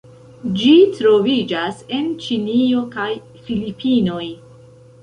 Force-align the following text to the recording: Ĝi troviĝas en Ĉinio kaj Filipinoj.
Ĝi 0.61 0.71
troviĝas 0.95 1.83
en 1.99 2.09
Ĉinio 2.25 2.83
kaj 2.97 3.09
Filipinoj. 3.47 4.25